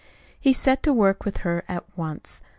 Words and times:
He 0.39 0.51
set 0.51 0.81
to 0.81 0.93
work 0.93 1.25
with 1.25 1.37
her 1.45 1.63
at 1.67 1.83
once. 1.95 2.41